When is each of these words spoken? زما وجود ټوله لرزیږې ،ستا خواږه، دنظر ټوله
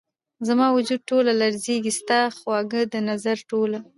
زما 0.47 0.67
وجود 0.75 1.01
ټوله 1.09 1.31
لرزیږې 1.41 1.91
،ستا 1.99 2.19
خواږه، 2.37 2.81
دنظر 2.93 3.37
ټوله 3.49 3.79